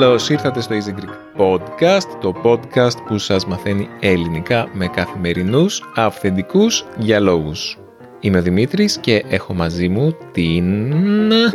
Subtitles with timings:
[0.00, 6.84] Καλώς ήρθατε στο Easy Greek Podcast, το podcast που σας μαθαίνει ελληνικά με καθημερινούς, αυθεντικούς
[6.96, 7.79] διαλόγους.
[8.22, 10.94] Είμαι ο Δημήτρης και έχω μαζί μου την...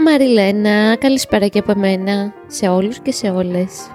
[0.04, 3.92] Μαριλένα, καλησπέρα και από μένα σε όλους και σε όλες.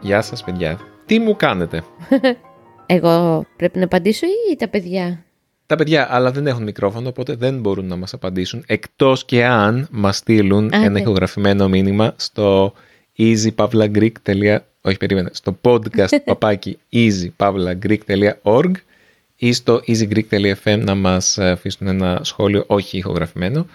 [0.00, 0.78] Γεια σας παιδιά.
[1.06, 1.82] Τι μου κάνετε;
[2.86, 5.24] Εγώ πρέπει να απαντήσω ή τα παιδιά;
[5.66, 9.88] Τα παιδιά, αλλά δεν έχουν μικρόφωνο, οπότε δεν μπορούν να μας απαντήσουν, εκτός και αν
[9.90, 11.00] μας στείλουν Α, ένα ναι.
[11.00, 12.72] ηχογραφημένο μήνυμα στο
[13.18, 14.12] easypavlagreek.
[14.80, 15.30] Όχι, περίμενε.
[15.32, 18.72] Στο podcast παπάκι easypavlagreek.org
[19.36, 23.66] ή στο easygreek.fm να μας αφήσουν ένα σχόλιο, όχι ηχογραφημένο.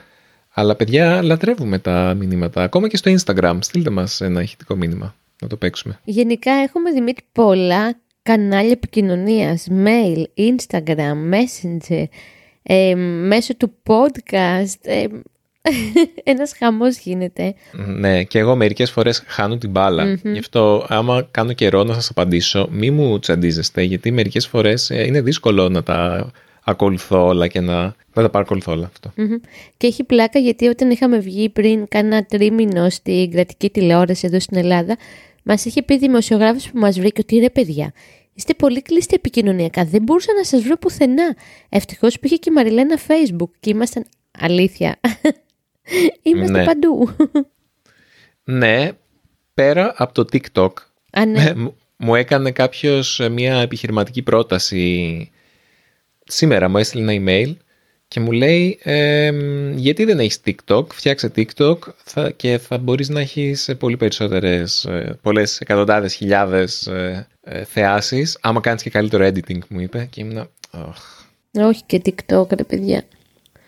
[0.53, 2.63] Αλλά παιδιά, λατρεύουμε τα μηνύματα.
[2.63, 3.57] Ακόμα και στο Instagram.
[3.59, 5.99] Στείλτε μας ένα ηχητικό μήνυμα να το παίξουμε.
[6.03, 12.03] Γενικά έχουμε Δημήτρη πολλά κανάλια επικοινωνίας, mail, Instagram, Messenger,
[12.63, 14.79] ε, μέσω του podcast.
[14.81, 15.05] Ε,
[16.23, 17.53] ένας χαμός γίνεται.
[17.71, 20.19] Ναι, και εγώ μερικές φορές χάνω την μπάλα.
[20.23, 25.05] Γι' αυτό άμα κάνω καιρό να σας απαντήσω, μη μου τσαντίζεστε, γιατί μερικές φορές ε,
[25.05, 26.31] είναι δύσκολο να τα
[26.63, 27.81] ακολουθώ όλα και να,
[28.13, 29.11] να τα παρακολουθώ όλα αυτό.
[29.15, 29.35] Μμμ.
[29.77, 34.57] Και έχει πλάκα γιατί όταν είχαμε βγει πριν κάνα τρίμηνο στην κρατική τηλεόραση εδώ στην
[34.57, 34.97] Ελλάδα,
[35.43, 37.93] μας είχε πει δημοσιογράφος που μας βρήκε ότι ρε παιδιά,
[38.33, 39.85] είστε πολύ κλειστοί επικοινωνιακά.
[39.85, 41.35] Δεν μπορούσα να σας βρω πουθενά.
[41.69, 44.05] Ευτυχώς που είχε και η Μαριλένα Facebook και ήμασταν.
[44.39, 44.99] Αλήθεια.
[46.21, 46.63] Είμαστε Ναι.
[46.65, 47.09] παντού.
[48.43, 48.91] Ναι,
[49.53, 50.71] πέρα από το TikTok,
[51.11, 51.53] Α, ναι.
[51.55, 55.29] μου- μου έκανε κάποιος ε, μια επιχειρηματική πρόταση
[56.25, 57.55] σήμερα, μου έστειλε ένα email
[58.07, 63.19] και μου λέει «Εμ, γιατί δεν έχεις TikTok, φτιάξε TikTok θα, και θα μπορείς να
[63.19, 69.25] έχεις ε, πολύ περισσότερες, ε, πολλές εκατοντάδες χιλιάδες ε, ε, θεάσεις άμα κάνεις και καλύτερο
[69.27, 71.25] editing μου είπε και ήμουνα «Αχ».
[71.53, 73.03] Όχι και TikTok, ρε παιδιά.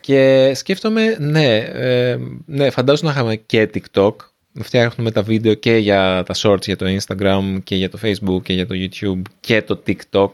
[0.04, 4.16] Και σκέφτομαι, ναι, ε, ναι, φαντάζομαι να είχαμε και TikTok,
[4.52, 8.42] να φτιάχνουμε τα βίντεο και για τα shorts, για το Instagram και για το Facebook
[8.44, 10.30] και για το YouTube και το TikTok.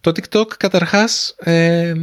[0.00, 1.94] Το TikTok καταρχάς ε,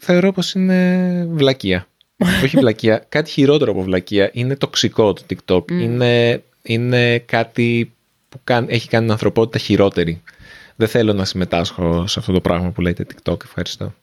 [0.00, 1.86] θεωρώ πως είναι βλακεία.
[2.44, 4.30] Όχι βλακεία, κάτι χειρότερο από βλακεία.
[4.32, 5.70] Είναι τοξικό το TikTok.
[5.70, 7.92] Είναι, είναι κάτι
[8.28, 10.22] που κάν- έχει κάνει την ανθρωπότητα χειρότερη.
[10.76, 13.44] Δεν θέλω να συμμετάσχω σε αυτό το πράγμα που λέτε TikTok.
[13.44, 13.94] Ευχαριστώ.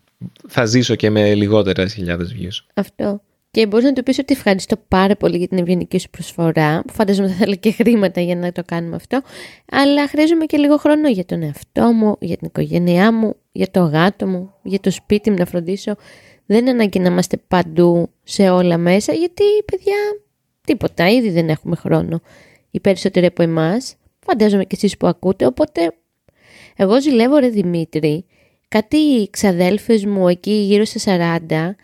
[0.48, 2.66] Θα ζήσω και με λιγότερες χιλιάδες views.
[2.74, 3.22] Αυτό.
[3.52, 6.94] Και μπορείς να του πεις ότι ευχαριστώ πάρα πολύ για την ευγενική σου προσφορά, που
[6.94, 9.22] φαντάζομαι θα θέλει και χρήματα για να το κάνουμε αυτό.
[9.72, 13.80] Αλλά χρειάζομαι και λίγο χρόνο για τον εαυτό μου, για την οικογένειά μου, για το
[13.80, 15.96] γάτο μου, για το σπίτι μου να φροντίσω.
[16.46, 19.96] Δεν είναι ανάγκη να είμαστε παντού σε όλα μέσα, γιατί παιδιά,
[20.62, 22.22] τίποτα, ήδη δεν έχουμε χρόνο.
[22.72, 25.94] Οι περισσότεροι από εμάς, φαντάζομαι και εσείς που ακούτε, οπότε
[26.76, 28.26] εγώ ζηλεύω ρε Δημήτρη,
[28.72, 31.00] κάτι ξαδέλφες μου εκεί γύρω στα
[31.50, 31.76] 40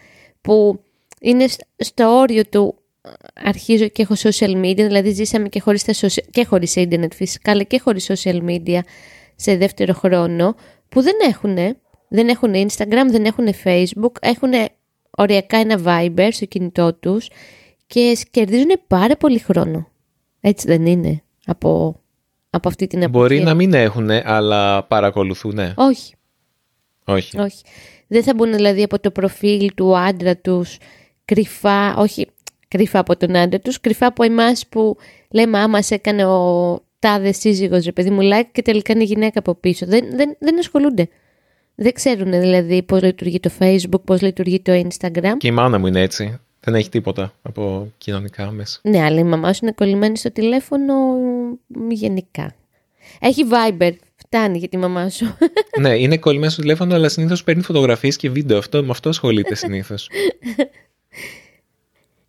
[0.41, 0.79] που
[1.21, 2.75] είναι σ- στο όριο του
[3.33, 7.51] αρχίζω και έχω social media, δηλαδή ζήσαμε και χωρίς, τα social, και χωρίς ίντερνετ φυσικά,
[7.51, 8.79] αλλά και χωρίς social media
[9.35, 10.55] σε δεύτερο χρόνο,
[10.89, 11.55] που δεν έχουν,
[12.07, 14.51] δεν έχουν Instagram, δεν έχουν Facebook, έχουν
[15.09, 17.29] οριακά ένα Viber στο κινητό τους
[17.87, 19.87] και κερδίζουν πάρα πολύ χρόνο.
[20.41, 21.99] Έτσι δεν είναι από,
[22.49, 23.45] από αυτή την Μπορεί απουσία.
[23.45, 25.59] να μην έχουν, αλλά παρακολουθούν.
[25.75, 26.13] Όχι,
[27.07, 27.39] Όχι.
[27.39, 27.63] όχι.
[28.07, 30.77] Δεν θα μπουν δηλαδή από το προφίλ του άντρα τους
[31.25, 32.27] κρυφά, όχι
[32.67, 34.97] κρυφά από τον άντρα τους, κρυφά από εμάς που
[35.29, 39.39] λέμε άμα σε έκανε ο τάδε σύζυγος ρε παιδί μου like και τελικά είναι γυναίκα
[39.39, 39.85] από πίσω.
[39.85, 41.09] Δεν, δεν, δεν ασχολούνται.
[41.75, 45.33] Δεν ξέρουν δηλαδή πώς λειτουργεί το facebook, πώς λειτουργεί το instagram.
[45.37, 46.39] Και η μάνα μου είναι έτσι.
[46.59, 48.79] Δεν έχει τίποτα από κοινωνικά μέσα.
[48.83, 50.93] Ναι, αλλά η μαμά σου είναι κολλημένη στο τηλέφωνο
[51.67, 52.55] μ, γενικά.
[53.19, 53.91] Έχει Viber,
[54.27, 55.37] φτάνει για τη μαμά σου.
[55.81, 58.57] ναι, είναι κολλημένο στο τηλέφωνο, αλλά συνήθως παίρνει φωτογραφίες και βίντεο.
[58.57, 60.09] Αυτό, με αυτό ασχολείται συνήθως.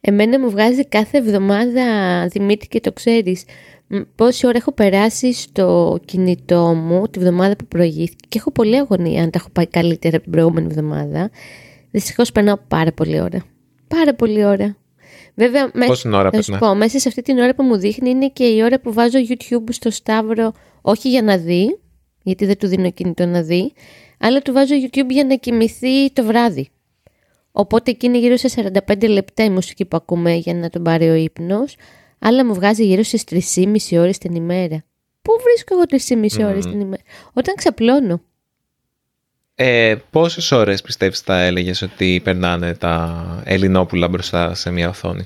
[0.00, 1.84] Εμένα μου βγάζει κάθε εβδομάδα,
[2.30, 3.44] Δημήτρη και το ξέρεις,
[3.86, 8.76] μ, πόση ώρα έχω περάσει στο κινητό μου τη βδομάδα που προηγήθηκε και έχω πολλή
[8.76, 11.30] αγωνία αν τα έχω πάει καλύτερα από την προηγούμενη εβδομάδα.
[11.90, 13.44] Δυστυχώς περνάω πάρα πολλή ώρα.
[13.88, 14.76] Πάρα πολλή ώρα.
[15.34, 17.76] Βέβαια, μέσα, Πόση ώρα θα σου περνάς; πω, μέσα σε αυτή την ώρα που μου
[17.76, 21.78] δείχνει είναι και η ώρα που βάζω YouTube στο Σταύρο, όχι για να δει,
[22.28, 23.72] γιατί δεν του δίνω κινητό να δει,
[24.18, 26.68] αλλά του βάζω YouTube για να κοιμηθεί το βράδυ.
[27.52, 31.08] Οπότε εκεί είναι γύρω σε 45 λεπτά η μουσική που ακούμε για να τον πάρει
[31.08, 31.76] ο ύπνος,
[32.18, 33.24] αλλά μου βγάζει γύρω στις
[33.90, 34.84] 3,5 ώρες την ημέρα.
[35.22, 35.82] Πού βρίσκω εγώ
[36.38, 37.02] 3,5 ώρες την ημέρα;
[37.32, 38.22] Όταν ξαπλώνω.
[39.54, 45.22] Ε, Πόσες ώρες πιστεύεις θα έλεγες ότι περνάνε τα Ελληνόπουλα μπροστά σε μια οθόνη;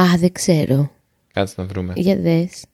[0.00, 0.90] Α, δεν ξέρω.
[1.32, 1.92] Κάτσε να βρούμε.
[1.96, 2.64] Για δες.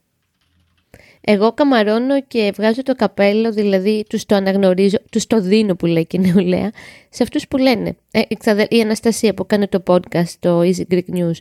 [1.21, 6.07] Εγώ καμαρώνω και βγάζω το καπέλο, δηλαδή τους το αναγνωρίζω, τους το δίνω που λέει
[6.07, 6.71] και η νεολαία,
[7.11, 7.97] σε αυτούς που λένε.
[8.11, 8.21] Ε,
[8.69, 11.37] η Αναστασία που κάνει το podcast, το Easy Greek News,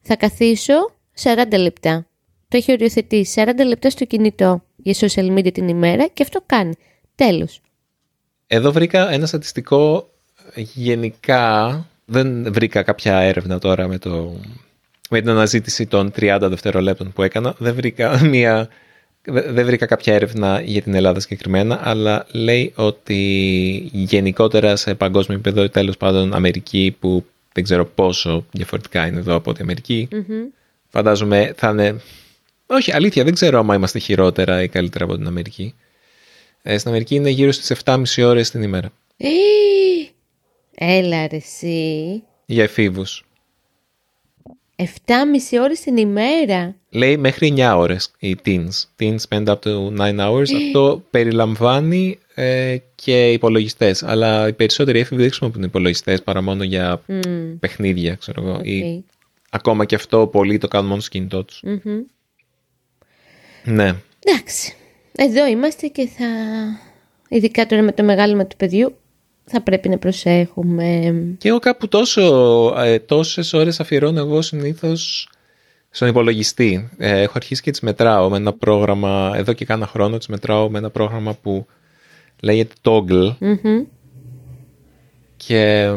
[0.00, 0.74] θα καθίσω
[1.22, 2.06] 40 λεπτά.
[2.48, 6.74] Το έχει οριοθετήσει 40 λεπτά στο κινητό για social media την ημέρα και αυτό κάνει.
[7.14, 7.60] Τέλος.
[8.46, 10.10] Εδώ βρήκα ένα στατιστικό
[10.54, 14.40] γενικά, δεν βρήκα κάποια έρευνα τώρα με, το,
[15.10, 18.68] με την αναζήτηση των 30 δευτερολέπτων που έκανα, δεν βρήκα μια
[19.26, 23.20] δεν βρήκα κάποια έρευνα για την Ελλάδα συγκεκριμένα, αλλά λέει ότι
[23.92, 29.52] γενικότερα σε παγκόσμιο επίπεδο, τέλος πάντων Αμερική, που δεν ξέρω πόσο διαφορετικά είναι εδώ από
[29.52, 30.08] την αμερικη
[30.96, 32.00] φαντάζομαι θα είναι.
[32.66, 35.74] Όχι, αλήθεια, δεν ξέρω άμα είμαστε χειρότερα ή καλύτερα από την Αμερική.
[36.62, 38.92] Ε, στην Αμερική είναι γύρω στις 7,5 ώρες την ημέρα.
[39.16, 39.28] Ε,
[40.74, 42.22] έλα ρε εσύ.
[42.46, 43.25] Για εφήβους.
[44.76, 46.74] 7,5 ώρες την ημέρα.
[46.90, 48.84] Λέει μέχρι 9 ώρες οι teens.
[49.00, 50.50] Teens spend up to 9 hours.
[50.50, 50.56] Ε.
[50.56, 54.02] Αυτό περιλαμβάνει ε, και υπολογιστές.
[54.02, 57.56] Αλλά οι περισσότεροι έφηβοι δεν χρησιμοποιούν υπολογιστές παρά μόνο για mm.
[57.60, 58.60] παιχνίδια, ξέρω εγώ.
[58.60, 58.66] Okay.
[58.66, 59.04] Ή,
[59.50, 61.62] ακόμα και αυτό πολλοί το κάνουν μόνο στο κινητό τους.
[61.66, 62.04] Mm-hmm.
[63.64, 63.94] Ναι.
[64.24, 64.74] Εντάξει.
[65.12, 66.26] Εδώ είμαστε και θα.
[67.28, 68.96] Ειδικά τώρα με το μεγάλο του παιδιού,
[69.48, 71.14] θα πρέπει να προσέχουμε.
[71.38, 72.22] Και εγώ κάπου τόσο,
[72.78, 75.28] ε, τόσες ώρες αφιερώνω εγώ συνήθως
[75.90, 76.90] στον υπολογιστή.
[76.98, 80.70] Ε, έχω αρχίσει και τις μετράω με ένα πρόγραμμα, εδώ και κάνα χρόνο τις μετράω
[80.70, 81.66] με ένα πρόγραμμα που
[82.40, 83.36] λέγεται Toggle.
[85.36, 85.90] Και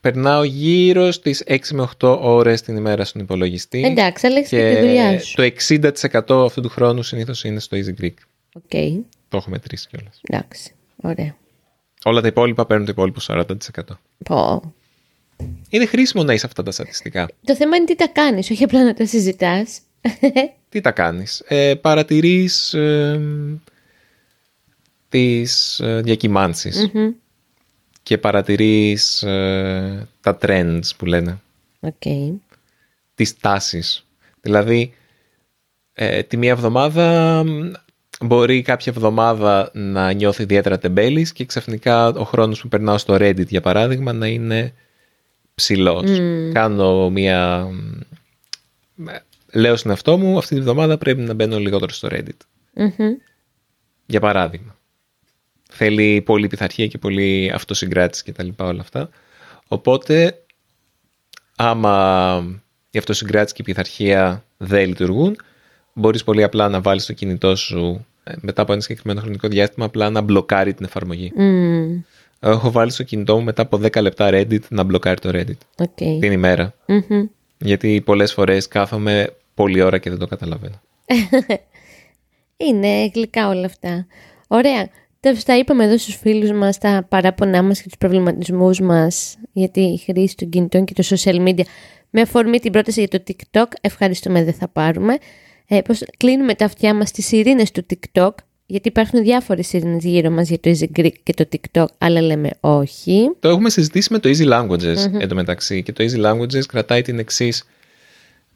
[0.00, 3.82] περνάω γύρω στις 6 με 8 ώρες την ημέρα στον υπολογιστή.
[3.84, 5.34] Εντάξει, αλλά και τη δουλειά σου.
[5.34, 8.14] Το 60% αυτού του χρόνου συνήθως είναι στο Easy Greek.
[8.52, 9.00] Okay.
[9.28, 10.20] Το έχω μετρήσει κιόλας.
[10.28, 11.36] Εντάξει, ωραία.
[12.06, 13.44] Όλα τα υπόλοιπα παίρνουν το υπόλοιπο 40%.
[14.24, 14.74] Πω.
[15.68, 17.28] Είναι χρήσιμο να είσαι αυτά τα στατιστικά.
[17.44, 19.80] Το θέμα είναι τι τα κάνεις, όχι απλά να τα συζητάς.
[20.68, 21.42] τι τα κάνεις.
[21.46, 23.20] Ε, παρατηρείς ε,
[25.08, 26.90] τις ε, διακυμανσεις
[28.02, 31.40] και παρατηρείς ε, τα trends που λένε.
[31.80, 32.32] Okay.
[33.14, 34.06] Τις τάσεις.
[34.40, 34.94] Δηλαδή,
[35.92, 37.44] ε, τη μία εβδομάδα
[38.20, 43.46] μπορεί κάποια εβδομάδα να νιώθει ιδιαίτερα τεμπέλης και ξαφνικά ο χρόνος που περνάω στο Reddit
[43.46, 44.74] για παράδειγμα να είναι
[45.54, 46.10] ψηλός.
[46.52, 47.68] Κάνω μια...
[49.52, 52.36] Λέω στην εαυτό μου αυτή τη βδομάδα πρέπει να μπαίνω λιγότερο στο Reddit.
[54.06, 54.76] Για παράδειγμα.
[55.70, 59.08] Θέλει πολύ πειθαρχία και πολύ αυτοσυγκράτηση και τα λοιπά όλα αυτά.
[59.68, 60.42] Οπότε
[61.56, 62.58] άμα
[62.90, 65.36] η αυτοσυγκράτηση και η πειθαρχία δεν λειτουργούν
[65.96, 69.86] μπορείς πολύ απλά να βάλεις το κινητό σου ε, μετά από ένα συγκεκριμένο χρονικό διάστημα
[69.86, 71.32] απλά να μπλοκάρει την εφαρμογή.
[71.38, 72.02] Mm.
[72.40, 75.84] Έχω βάλει στο κινητό μου μετά από 10 λεπτά Reddit να μπλοκάρει το Reddit.
[75.84, 76.18] Okay.
[76.20, 76.74] Την ημέρα.
[76.86, 77.28] Mm-hmm.
[77.58, 80.80] Γιατί πολλές φορές κάθομαι πολλή ώρα και δεν το καταλαβαίνω.
[82.66, 84.06] Είναι γλυκά όλα αυτά.
[84.46, 84.88] Ωραία.
[85.44, 89.98] Τα είπαμε εδώ στους φίλους μας τα παράπονά μας και τους προβληματισμούς μας για τη
[90.04, 91.64] χρήση των κινητών και το social media.
[92.10, 95.18] Με αφορμή την πρόταση για το TikTok, ευχαριστούμε, δεν θα πάρουμε
[95.68, 98.30] ε, πώς κλείνουμε τα αυτιά μας στις ειρήνες του TikTok,
[98.66, 102.50] γιατί υπάρχουν διάφορες ειρήνες γύρω μας για το Easy Greek και το TikTok, αλλά λέμε
[102.60, 103.30] όχι.
[103.40, 105.20] Το έχουμε συζητήσει με το Easy Languages mm-hmm.
[105.20, 107.64] εντωμεταξύ και το Easy Languages κρατάει την εξής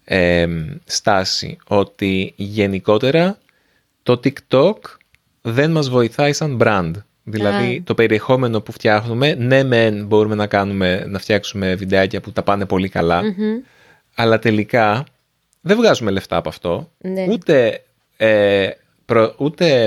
[0.05, 0.47] ε,
[0.85, 3.39] στάση, ότι γενικότερα
[4.03, 4.77] το TikTok
[5.43, 6.93] δεν μας βοηθάει σαν brand.
[7.25, 12.43] Δηλαδή το περιεχόμενο που φτιάχνουμε, ναι μεν μπορούμε να, κάνουμε, να φτιάξουμε βιντεάκια που τα
[12.43, 12.93] πάνε πολύ
[14.15, 15.05] αλλά τελικά
[15.61, 16.93] δεν βγάζουμε λεφτά από αυτό.
[16.99, 17.27] Ναι.
[17.31, 17.85] Ούτε,
[18.17, 18.71] ε,
[19.05, 19.85] προ, ούτε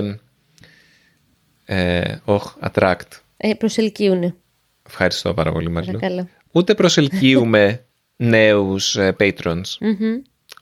[1.65, 2.15] ε,
[2.61, 3.21] attract.
[3.37, 4.35] Ε, προσελκύουνε.
[4.87, 5.99] Ευχαριστώ πάρα πολύ Μαριλού.
[6.51, 9.63] Ούτε προσελκύουμε νέους ε, patrons.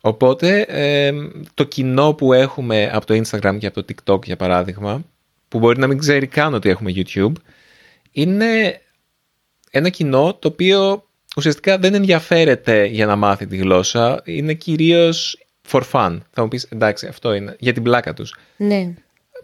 [0.01, 1.11] Οπότε ε,
[1.53, 5.03] το κοινό που έχουμε από το Instagram και από το TikTok για παράδειγμα,
[5.47, 7.33] που μπορεί να μην ξέρει καν ότι έχουμε YouTube,
[8.11, 8.81] είναι
[9.71, 15.81] ένα κοινό το οποίο ουσιαστικά δεν ενδιαφέρεται για να μάθει τη γλώσσα, είναι κυρίως for
[15.91, 16.17] fun.
[16.31, 18.35] Θα μου πεις, εντάξει, αυτό είναι, για την πλάκα τους.
[18.57, 18.93] Ναι.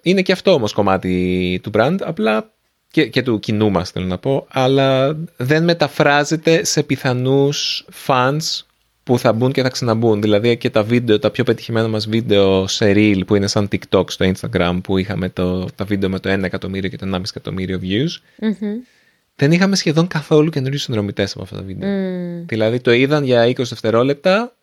[0.02, 2.52] Είναι και αυτό όμως κομμάτι του brand, απλά
[2.92, 8.62] και, και του κοινού μας θέλω να πω, αλλά δεν μεταφράζεται σε πιθανούς fans
[9.04, 10.22] που θα μπουν και θα ξαναμπούν.
[10.22, 14.12] Δηλαδή και τα βίντεο, τα πιο πετυχημένα μας βίντεο σε reel που είναι σαν TikTok
[14.12, 17.80] στο Instagram που είχαμε το, τα βίντεο με το 1 εκατομμύριο και το 1,5 εκατομμύριο
[17.84, 18.44] views.
[18.46, 18.97] mm
[19.40, 21.90] δεν είχαμε σχεδόν καθόλου καινούριους συνδρομητές από αυτά τα βίντεο.
[21.90, 22.46] Mm.
[22.48, 24.56] Δηλαδή το είδαν για 20 δευτερόλεπτα.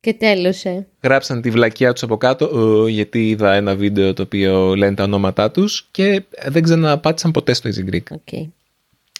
[0.00, 0.86] Και τέλωσε.
[1.02, 5.50] Γράψαν τη βλακιά τους από κάτω, γιατί είδα ένα βίντεο το οποίο λένε τα ονόματά
[5.50, 8.16] τους και δεν ξαναπάτησαν ποτέ στο Easy Greek.
[8.16, 8.48] Okay.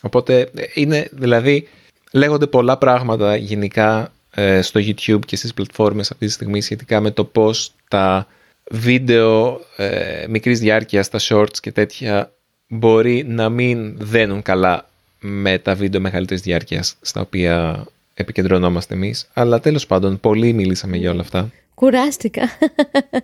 [0.00, 1.68] Οπότε είναι, δηλαδή,
[2.12, 7.10] λέγονται πολλά πράγματα γενικά ε, στο YouTube και στις πλατφόρμες αυτή τη στιγμή σχετικά με
[7.10, 8.26] το πώς τα
[8.70, 12.32] βίντεο ε, μικρής διάρκειας, τα shorts και τέτοια
[12.68, 14.86] μπορεί να μην δένουν καλά
[15.24, 19.28] με τα βίντεο μεγαλύτερης διάρκειας στα οποία επικεντρωνόμαστε εμείς.
[19.32, 21.50] Αλλά τέλος πάντων, πολύ μιλήσαμε για όλα αυτά.
[21.74, 22.42] Κουράστηκα.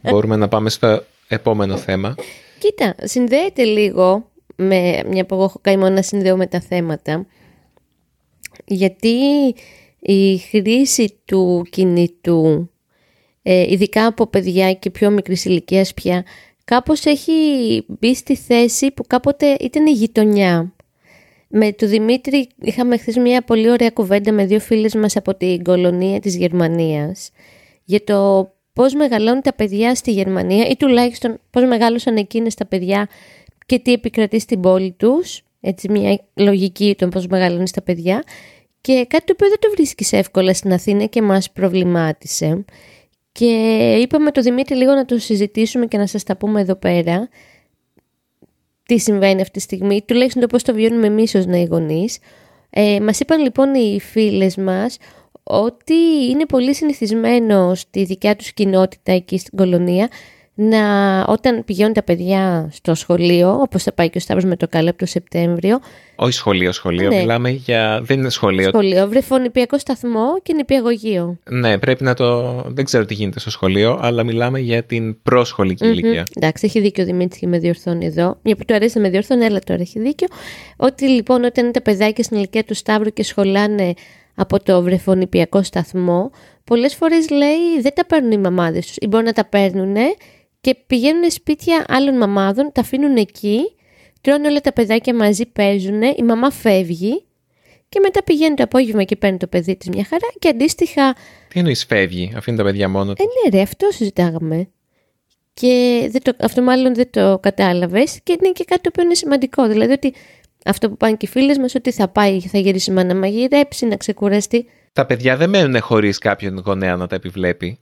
[0.02, 2.14] Μπορούμε να πάμε στο επόμενο θέμα.
[2.58, 7.26] Κοίτα, συνδέεται λίγο με μια που εγώ έχω καημό να συνδέω με τα θέματα.
[8.64, 9.16] Γιατί
[9.98, 12.70] η χρήση του κινητού,
[13.42, 16.24] ε, ειδικά από παιδιά και πιο μικρής ηλικίας πια,
[16.64, 17.32] κάπως έχει
[17.86, 20.72] μπει στη θέση που κάποτε ήταν η γειτονιά.
[21.48, 25.62] Με τον Δημήτρη είχαμε χθες μια πολύ ωραία κουβέντα με δύο φίλες μας από την
[25.62, 27.30] κολονία της Γερμανίας
[27.84, 33.08] για το πώς μεγαλώνουν τα παιδιά στη Γερμανία ή τουλάχιστον πώς μεγάλωσαν εκείνες τα παιδιά
[33.66, 35.42] και τι επικρατεί στην πόλη τους.
[35.60, 38.24] Έτσι μια λογική των πώς μεγαλώνεις τα παιδιά.
[38.80, 42.64] Και κάτι το οποίο δεν το βρίσκεις εύκολα στην Αθήνα και μας προβλημάτισε.
[43.32, 43.46] Και
[44.02, 47.28] είπαμε το Δημήτρη λίγο να το συζητήσουμε και να σας τα πούμε εδώ πέρα.
[48.88, 52.18] Τι συμβαίνει αυτή τη στιγμή, τουλάχιστον το πώς το βιώνουμε εμείς ως νέοι γονείς.
[52.70, 54.96] Ε, μας είπαν λοιπόν οι φίλες μας
[55.42, 55.94] ότι
[56.30, 60.08] είναι πολύ συνηθισμένο στη δικιά τους κοινότητα εκεί στην κολονία
[60.60, 64.68] να, όταν πηγαίνουν τα παιδιά στο σχολείο, όπως θα πάει και ο Σταύρος με το
[64.68, 65.78] καλό από το Σεπτέμβριο.
[66.16, 67.08] Όχι σχολείο, σχολείο.
[67.08, 67.16] Ναι.
[67.16, 68.00] Μιλάμε για.
[68.02, 68.68] Δεν είναι σχολείο.
[68.68, 71.38] Σχολείο, βρεφονιπιακό σταθμό και νηπιαγωγείο.
[71.50, 72.62] Ναι, πρέπει να το.
[72.66, 75.92] Δεν ξέρω τι γίνεται στο σχολείο, αλλά μιλάμε για την προσχολική mm-hmm.
[75.92, 76.24] ηλικία.
[76.36, 78.38] Εντάξει, έχει δίκιο ο Δημήτρης και με διορθώνει εδώ.
[78.42, 80.26] Μια που του αρέσει να με διορθώνει, έλα τώρα έχει δίκιο.
[80.76, 83.94] Ότι λοιπόν όταν είναι τα παιδάκια στην ηλικία του Σταύρου και σχολάνε
[84.34, 86.30] από το βρεφονιπιακό σταθμό,
[86.64, 89.96] πολλές φορές λέει δεν τα παίρνουν οι μαμάδες τους ή μπορεί να τα παίρνουν
[90.68, 93.58] και πηγαίνουν σπίτια άλλων μαμάδων, τα αφήνουν εκεί,
[94.20, 97.24] τρώνε όλα τα παιδάκια μαζί, παίζουν, η μαμά φεύγει
[97.88, 101.14] και μετά πηγαίνει το απόγευμα και παίρνει το παιδί της μια χαρά και αντίστοιχα...
[101.48, 103.22] Τι εννοείς φεύγει, αφήνει τα παιδιά μόνο του.
[103.22, 104.68] Ε, ναι ρε, αυτό συζητάγαμε.
[105.54, 109.14] Και δεν το, αυτό μάλλον δεν το κατάλαβες και είναι και κάτι το οποίο είναι
[109.14, 109.68] σημαντικό.
[109.68, 110.14] Δηλαδή ότι
[110.64, 113.96] αυτό που πάνε και οι φίλες μας, ότι θα πάει, θα γυρίσει να μαγειρέψει, να
[113.96, 114.66] ξεκουραστεί.
[114.92, 117.78] Τα παιδιά δεν μένουν χωρίς κάποιον γονέα να τα επιβλέπει.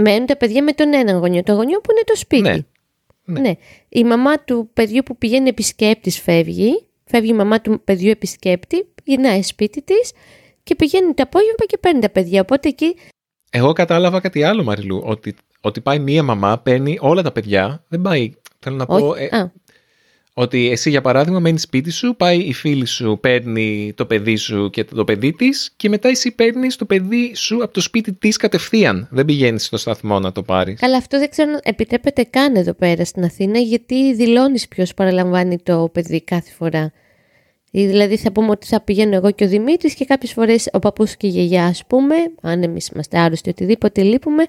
[0.00, 1.42] Μένουν τα παιδιά με τον έναν γονιό.
[1.42, 2.42] Το γονιό που είναι το σπίτι.
[2.42, 2.58] Ναι.
[3.24, 3.40] ναι.
[3.40, 3.54] ναι.
[3.88, 6.86] Η μαμά του παιδιού που πηγαίνει επισκέπτης φεύγει.
[7.04, 10.12] Φεύγει η μαμά του παιδιού επισκέπτη, γυρνάει σπίτι της
[10.62, 12.40] και πηγαίνει το απόγευμα και παίρνει τα παιδιά.
[12.40, 12.96] Οπότε εκεί.
[13.50, 15.02] Εγώ κατάλαβα κάτι άλλο, Μαριλού.
[15.04, 17.84] Ότι, ότι πάει μία μαμά, παίρνει όλα τα παιδιά.
[17.88, 18.32] Δεν πάει.
[18.58, 19.14] Θέλω να πω.
[19.14, 19.52] Ε,
[20.38, 24.70] ότι εσύ για παράδειγμα μένεις σπίτι σου, πάει η φίλη σου, παίρνει το παιδί σου
[24.70, 28.36] και το παιδί της και μετά εσύ παίρνεις το παιδί σου από το σπίτι της
[28.36, 29.08] κατευθείαν.
[29.10, 30.80] Δεν πηγαίνεις στο σταθμό να το πάρεις.
[30.80, 35.58] Καλά, αυτό δεν ξέρω αν επιτρέπεται καν εδώ πέρα στην Αθήνα, γιατί δηλώνεις ποιος παραλαμβάνει
[35.58, 36.92] το παιδί κάθε φορά.
[37.70, 41.16] Δηλαδή θα πούμε ότι θα πηγαίνω εγώ και ο Δημήτρης και κάποιες φορές ο παππούς
[41.16, 44.44] και η γιαγιά, ας πούμε, αν εμείς είμαστε άρρωστοι, οτιδήποτε λείπουμε,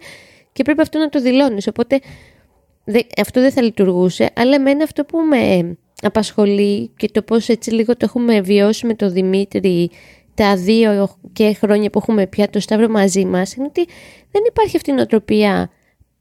[0.53, 1.67] και πρέπει αυτό να το δηλώνεις.
[1.67, 1.99] Οπότε
[3.21, 7.93] αυτό δεν θα λειτουργούσε, αλλά εμένα αυτό που με απασχολεί και το πώς έτσι λίγο
[7.93, 9.89] το έχουμε βιώσει με τον Δημήτρη
[10.33, 13.85] τα δύο και χρόνια που έχουμε πια το Σταύρο μαζί μας είναι ότι
[14.31, 15.69] δεν υπάρχει αυτή η νοοτροπία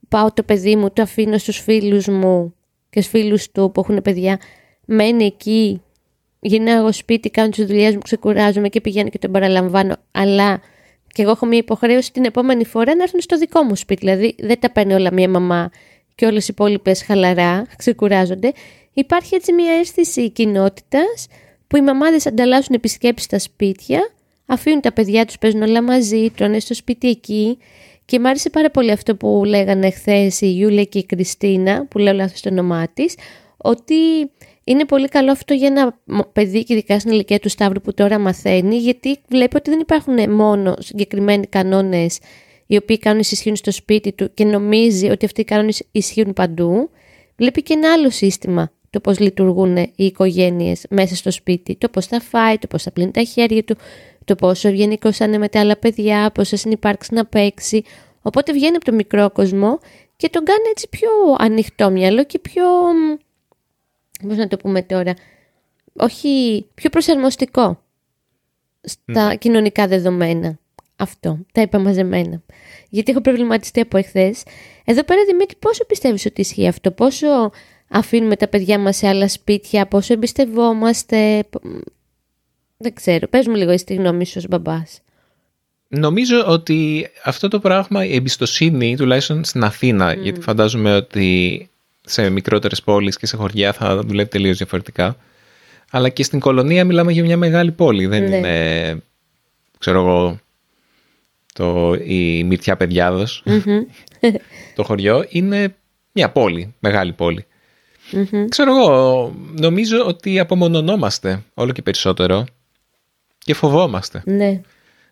[0.08, 2.54] πάω το παιδί μου, το αφήνω στους φίλους μου
[2.90, 4.40] και στους φίλους του που έχουν παιδιά.
[4.87, 5.82] Μένει εκεί,
[6.40, 10.61] γυρνάω εγώ σπίτι, κάνω τις δουλειές μου, ξεκουράζομαι και πηγαίνω και τον παραλαμβάνω αλλά
[11.06, 14.35] και εγώ έχω μια υποχρέωση την επόμενη φορά να έρθουν στο δικό μου σπίτι δηλαδή
[14.38, 15.70] δεν τα παίρνει όλα μια μαμά
[16.16, 18.52] και όλες οι υπόλοιπες χαλαρά, ξεκουράζονται,
[18.92, 21.26] υπάρχει έτσι μια αίσθηση κοινότητας
[21.66, 24.11] που οι μαμάδες ανταλλάσσουν επισκέψεις στα σπίτια,
[24.46, 27.58] αφήνουν τα παιδιά τους, παίζουν όλα μαζί, τρώνε στο σπίτι εκεί.
[28.04, 31.99] Και μ' άρεσε πάρα πολύ αυτό που λέγανε χθες η Γιούλια και η Κριστίνα, που
[31.99, 33.14] λέω λάθος το όνομά της,
[33.56, 33.94] ότι
[34.64, 35.99] είναι πολύ καλό αυτό για ένα
[36.32, 40.30] παιδί και ειδικά στην ηλικία του Σταύρου που τώρα μαθαίνει, γιατί βλέπει ότι δεν υπάρχουν
[40.32, 42.18] μόνο συγκεκριμένοι κανόνες
[42.66, 46.90] οι οποίοι κάνουν ισχύουν στο σπίτι του και νομίζει ότι αυτοί οι κανόνε ισχύουν παντού,
[47.37, 52.06] βλέπει και ένα άλλο σύστημα το πώς λειτουργούν οι οικογένειες μέσα στο σπίτι, το πώς
[52.06, 53.76] θα φάει, το πώς θα πλύνει τα χέρια του,
[54.25, 57.82] το πόσο ευγενικός θα είναι με τα άλλα παιδιά, πώς θα συνεπάρξει να παίξει.
[58.23, 59.78] Οπότε βγαίνει από το μικρό κόσμο
[60.16, 61.08] και τον κάνει έτσι πιο
[61.38, 62.64] ανοιχτό μυαλό και πιο,
[64.28, 65.14] πώς να το πούμε τώρα,
[65.96, 67.82] όχι, πιο προσαρμοστικό
[68.80, 70.58] στα κοινωνικά δεδομένα.
[70.97, 71.38] Αυτό.
[71.53, 72.43] Τα είπα μαζεμένα.
[72.88, 74.43] Γιατί έχω προβληματιστεί από εχθές.
[74.85, 77.26] Εδώ πέρα, Δημήτρη, πόσο πιστεύεις ότι ισχύει αυτό, πόσο
[77.88, 81.45] αφήνουμε τα παιδιά μας σε άλλα σπίτια, πόσο εμπιστευόμαστε;
[82.76, 83.29] Δεν ξέρω.
[83.29, 85.00] Πες μου λίγο εσύ τη γνώμη σου ως μπαμπάς.
[85.88, 91.69] Νομίζω ότι αυτό το πράγμα, η εμπιστοσύνη, τουλάχιστον στην Αθήνα, γιατί φαντάζομαι ότι
[92.00, 95.17] σε μικρότερες πόλεις και σε χωριά θα δουλεύει τελείως διαφορετικά,
[95.91, 98.37] αλλά και στην κολονία μιλάμε για μια μεγάλη πόλη, δεν ναι.
[98.37, 99.03] είναι,
[99.79, 100.38] ξέρω εγώ,
[101.57, 103.43] το, η Μυρτιά Παιδιάδος,
[104.77, 105.75] το χωριό, είναι
[106.13, 107.47] μια πόλη, μεγάλη πόλη.
[108.49, 112.45] Ξέρω εγώ, νομίζω ότι απομονωνόμαστε όλο και περισσότερο
[113.39, 114.23] και φοβόμαστε.
[114.25, 114.61] Ναι.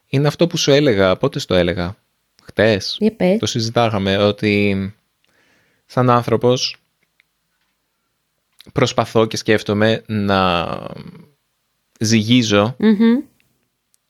[0.09, 1.97] Είναι αυτό που σου έλεγα, πότε στο έλεγα,
[2.45, 3.39] χτες, Για πες.
[3.39, 4.95] το συζητάγαμε, ότι
[5.87, 6.77] σαν άνθρωπος
[8.73, 10.67] προσπαθώ και σκέφτομαι να
[12.01, 13.19] ζυγίζω Μμμ.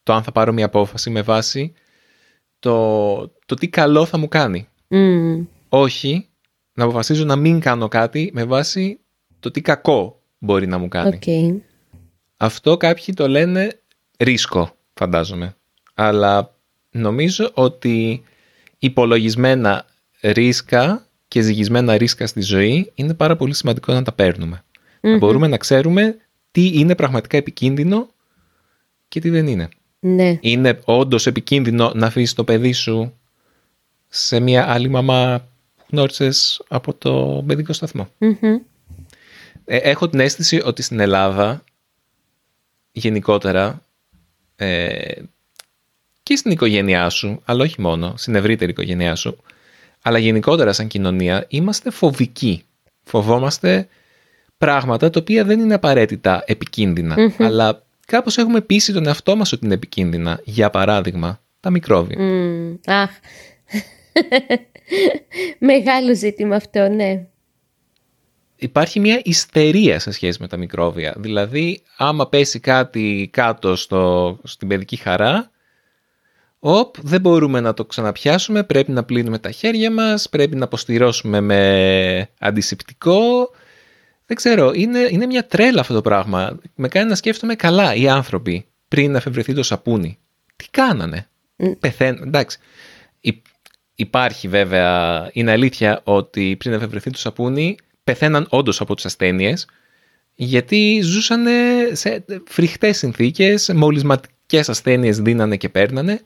[0.02, 1.72] το αν θα πάρω μια απόφαση με βάση
[2.64, 3.16] το,
[3.46, 4.68] το τι καλό θα μου κάνει.
[4.88, 5.42] Μμ.
[5.68, 6.28] Όχι
[6.72, 9.00] να αποφασίζω να μην κάνω κάτι με βάση
[9.40, 11.14] το τι κακό μπορεί να μου κάνει.
[11.14, 11.62] Οκ.
[12.36, 13.80] Αυτό κάποιοι το λένε
[14.18, 15.56] ρίσκο, φαντάζομαι.
[15.94, 16.54] Αλλά
[16.90, 18.22] νομίζω ότι
[18.78, 19.86] υπολογισμένα
[20.20, 24.64] ρίσκα και ζυγισμένα ρίσκα στη ζωή είναι πάρα πολύ σημαντικό να τα παίρνουμε.
[25.00, 26.16] Να μπορούμε να ξέρουμε
[26.50, 28.08] τι είναι πραγματικά επικίνδυνο
[29.08, 29.68] και τι δεν είναι.
[30.06, 30.38] Ναι.
[30.40, 33.14] Είναι όντως επικίνδυνο να αφήσεις το παιδί σου
[34.08, 38.08] σε μια άλλη μαμά που γνώρισες από το παιδικό σταθμό.
[38.18, 38.58] Μμμ.
[39.64, 41.64] Ε, έχω την αίσθηση ότι στην Ελλάδα
[42.92, 43.82] γενικότερα
[44.56, 45.12] ε,
[46.22, 49.36] και στην οικογένειά σου, αλλά όχι μόνο, στην ευρύτερη οικογένειά σου,
[50.02, 52.64] αλλά γενικότερα σαν κοινωνία είμαστε φοβικοί.
[53.04, 53.88] Φοβόμαστε
[54.58, 59.64] πράγματα τα οποία δεν είναι απαραίτητα επικίνδυνα, αλλά κάπως έχουμε πείσει τον εαυτό μας ότι
[59.64, 60.40] είναι επικίνδυνα.
[60.44, 62.22] Για παράδειγμα, τα μικρόβια.
[62.22, 62.74] Μμ.
[62.86, 63.10] Αχ.
[65.58, 67.26] Μεγάλο ζήτημα αυτό, ναι.
[68.56, 71.14] υπάρχει μια ιστερία σε σχέση με τα μικρόβια.
[71.16, 75.50] Δηλαδή, άμα πέσει κάτι κάτω στο, στην παιδική χαρά,
[76.58, 81.40] οπ, δεν μπορούμε να το ξαναπιάσουμε, πρέπει να πλύνουμε τα χέρια μας, πρέπει να αποστηρώσουμε
[81.40, 83.50] με αντισηπτικό.
[84.26, 86.58] Δεν ξέρω, είναι, είναι μια τρέλα αυτό το πράγμα.
[86.74, 90.18] Με κάνει να σκέφτομαι καλά οι άνθρωποι πριν να εφευρεθεί το σαπούνι.
[90.56, 91.28] Τι κάνανε;
[91.80, 92.22] Πεθαίνουν.
[92.26, 92.58] Εντάξει.
[93.20, 93.46] Υ-
[93.94, 99.66] Υπάρχει βέβαια, είναι αλήθεια ότι πριν εφευρεθεί το σαπούνι πεθαίναν όντως από τις ασθένειες
[100.34, 101.46] γιατί ζούσαν
[101.92, 106.20] σε φρικτές συνθήκες, μολυσματικές ασθένειες δίνανε και παίρνανε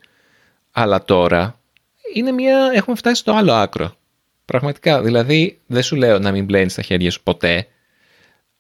[0.72, 1.61] αλλά τώρα
[2.14, 3.96] είναι μια, έχουμε φτάσει στο άλλο άκρο.
[4.44, 7.66] Πραγματικά, δηλαδή δεν σου λέω να μην μπλένεις τα χέρια σου ποτέ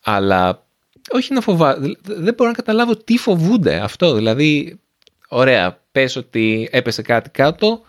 [0.02, 0.66] αλλά
[1.10, 4.14] όχι να φοβά, δεν μπορώ να καταλάβω τι φοβούνται αυτό.
[4.14, 4.80] Δηλαδή,
[5.28, 7.80] ωραία, πες ότι έπεσε κάτι κάτω,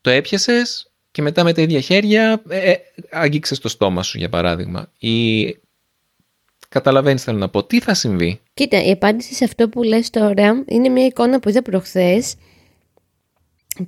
[0.00, 2.76] το έπιασες και μετά με τα ίδια χέρια ε, ε,
[3.10, 4.92] άγγιξες το στόμα σου για παράδειγμα.
[4.98, 5.46] Ή
[6.68, 10.64] καταλαβαίνεις θέλω να πω, τι θα συμβεί; Κοίτα, η απάντηση σε αυτό που λες τώρα
[10.66, 12.34] είναι μια εικόνα που είδα προχθές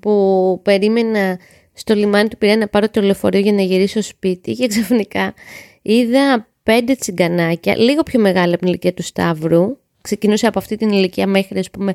[0.01, 1.39] που περίμενα
[1.73, 5.35] στο λιμάνι του Πειραιά να πάρω το λεωφορείο για να γυρίσω σπίτι και ξαφνικά
[5.83, 9.77] είδα πέντε τσιγκανάκια, λίγο πιο μεγάλα από την ηλικία του Σταύρου.
[10.01, 11.95] Ξεκινούσε από αυτή την ηλικία μέχρι, ας πούμε,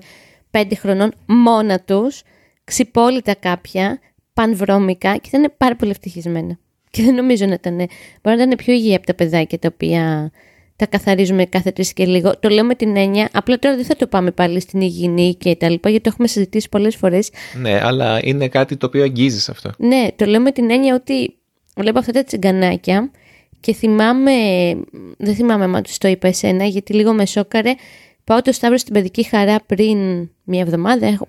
[0.52, 2.22] πέντε χρονών μόνα τους,
[2.64, 4.00] ξυπόλυτα κάποια,
[4.34, 6.58] πανβρώμικα και ήταν πάρα πολύ ευτυχισμένα.
[6.90, 7.76] Και δεν νομίζω να ήταν,
[8.22, 10.32] μπορεί να ήταν πιο υγιή από τα παιδάκια τα οποία
[10.76, 12.40] τα καθαρίζουμε κάθε τρεις και λίγο.
[12.40, 15.56] Το λέω με την έννοια, απλά τώρα δεν θα το πάμε πάλι στην υγιεινή και
[15.56, 17.30] τα λοιπά, γιατί το έχουμε συζητήσει πολλές φορές.
[17.62, 19.72] Ναι, αλλά είναι κάτι το οποίο αγγίζεις αυτό.
[19.78, 21.36] Ναι, το λέω με την έννοια ότι
[21.76, 23.12] βλέπω αυτά τα τσιγκανάκια
[23.60, 24.34] και θυμάμαι,
[25.18, 27.74] δεν θυμάμαι αν τους το είπα εσένα, γιατί λίγο με σόκαρε.
[28.24, 29.98] Πάω το Σταύρο στην παιδική χαρά πριν
[30.44, 31.08] μια εβδομάδα.
[31.08, 31.26] Έχω...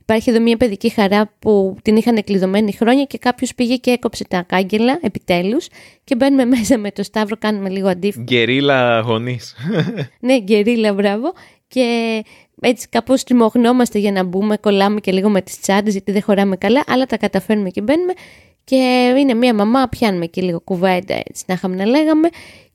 [0.00, 4.24] Υπάρχει εδώ μια παιδική χαρά που την είχαν κλειδωμένη χρόνια και κάποιος πήγε και έκοψε
[4.28, 5.68] τα κάγκελα επιτέλους.
[6.04, 8.24] Και μπαίνουμε μέσα με το Σταύρο, κάνουμε λίγο αντίφαση.
[8.24, 9.54] Γκερίλα γονείς.
[10.20, 11.32] ναι, γκερίλα, μπράβο.
[11.68, 12.22] Και
[12.60, 16.56] έτσι κάπως τριμωγνόμαστε για να μπούμε, κολλάμε και λίγο με τις τσάντες γιατί δεν χωράμε
[16.56, 18.12] καλά, αλλά τα καταφέρνουμε και μπαίνουμε.
[18.64, 22.28] Και είναι μία μαμά, πιάνουμε και λίγο κουβέντα, έτσι να είχαμε να λέγαμε.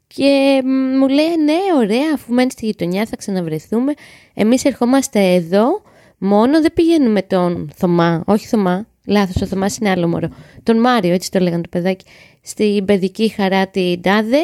[0.07, 0.61] Και
[0.99, 3.93] μου λέει, ναι, ωραία, αφού μένεις στη γειτονιά θα ξαναβρεθούμε.
[4.33, 5.81] Εμείς ερχόμαστε εδώ,
[6.17, 10.29] μόνο δεν πηγαίνουμε τον Θωμά, όχι Θωμά, λάθος, ο Θωμάς είναι άλλο μωρό.
[10.63, 12.05] Τον Μάριο, έτσι το λέγανε το παιδάκι,
[12.41, 14.41] στην παιδική χαρά την Τάδε,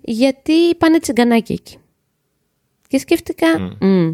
[0.00, 1.76] γιατί πάνε τσιγγανάκια εκεί.
[2.88, 4.12] Και σκέφτηκα, «Μμ,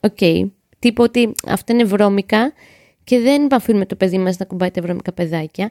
[0.00, 2.52] οκ, τύπο ότι αυτά είναι βρώμικα
[3.04, 5.70] και δεν αφήνουμε το παιδί μας να ακουμπάει τα βρώμικα παιδάκια.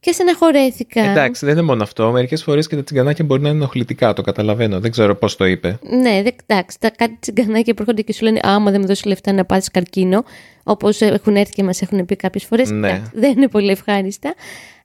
[0.00, 1.10] Και στεναχωρέθηκα.
[1.10, 2.10] Εντάξει, δεν είναι μόνο αυτό.
[2.10, 4.80] Μερικές φορές και τα τσιγκανάκια μπορεί να είναι ενοχλητικά, το καταλαβαίνω.
[4.80, 5.78] Δεν ξέρω πώς το είπε.
[5.82, 9.04] Ναι, δε, εντάξει, τα κάτι τσιγκανάκια που έρχονται και σου λένε Άμα δεν μου δώσεις
[9.04, 10.24] λεφτά να πάθεις καρκίνο,
[10.64, 12.70] όπως έχουν έρθει και μας έχουν πει κάποιες φορές.
[12.70, 13.02] Ναι.
[13.12, 14.34] Δεν είναι πολύ ευχάριστα.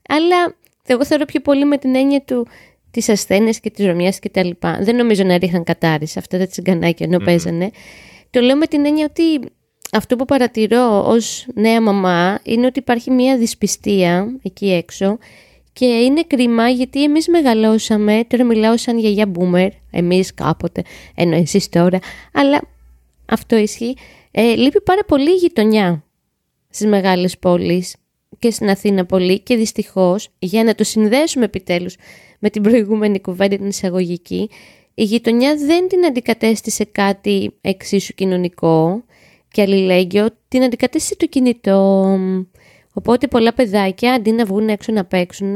[0.08, 0.54] Αλλά
[0.86, 2.46] εγώ θεωρώ πιο πολύ με την έννοια του
[2.90, 4.50] της ασθένειας και της ρωμιάς κτλ.
[4.80, 7.70] Δεν νομίζω να ρίχναν κατάρι σε αυτά τα τσιγκανάκια ενώ παίζανε.
[8.30, 9.50] Το λέω με την έννοια ότι
[9.96, 15.18] αυτό που παρατηρώ ως νέα μαμά είναι ότι υπάρχει μια δυσπιστία εκεί έξω
[15.72, 20.82] και είναι κρίμα γιατί εμείς μεγαλώσαμε, τώρα μιλάω σαν γιαγιά boomer, εμείς κάποτε,
[21.14, 21.98] ενώ εσείς τώρα,
[22.32, 22.60] αλλά
[23.26, 23.96] αυτό ισχύει,
[24.30, 26.04] ε, λείπει πάρα πολύ η γειτονιά
[26.68, 27.96] στις μεγάλες πόλεις
[28.38, 31.96] και στην Αθήνα πολύ και δυστυχώς για να το συνδέσουμε επιτέλους
[32.38, 34.50] με την προηγούμενη κουβέντα την εισαγωγική
[34.98, 39.04] η γειτονιά δεν την αντικατέστησε κάτι εξίσου κοινωνικό
[39.56, 42.18] και αλληλέγγυο, την αντικατέστησε το κινητό.
[42.92, 45.54] Οπότε πολλά παιδάκια αντί να βγουν έξω να παίξουν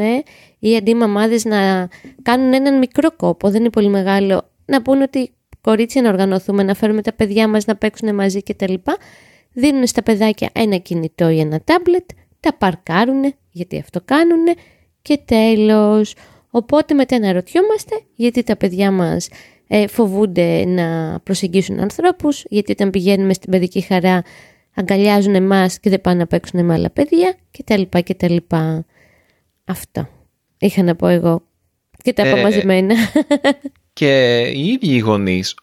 [0.59, 1.89] ή αντί οι μαμάδες να
[2.23, 6.75] κάνουν έναν μικρό κόπο, δεν είναι πολύ μεγάλο, να πούνε ότι κορίτσια να οργανωθούμε, να
[6.75, 8.75] φέρουμε τα παιδιά μας να παίξουν μαζί κτλ.
[9.53, 12.11] Δίνουν στα παιδάκια ένα κινητό ή ένα τάμπλετ,
[12.41, 14.45] τα παρκάρουν γιατί αυτό κάνουν
[15.03, 16.15] και τέλος.
[16.51, 19.29] Οπότε μετά αναρωτιόμαστε γιατί τα παιδιά μας
[19.73, 24.23] ε, φοβούνται να προσεγγίσουν ανθρώπους, γιατί όταν πηγαίνουμε στην παιδική χαρά
[24.75, 28.33] αγκαλιάζουν εμάς και δεν πάνε να παίξουν με άλλα παιδιά κτλ.
[28.33, 28.85] λοιπά.
[29.65, 30.09] Αυτό
[30.59, 31.43] είχα να πω εγώ
[32.03, 32.95] και τα ε, μαζεμένα.
[33.93, 35.55] Και οι ίδιοι οι γονείς